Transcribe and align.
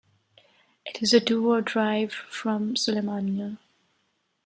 It 0.83 1.03
is 1.03 1.13
a 1.13 1.19
two-hour 1.19 1.61
drive 1.61 2.11
from 2.11 2.73
Sulaimaniyah. 2.73 3.59